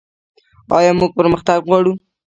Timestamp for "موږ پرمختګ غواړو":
0.99-1.93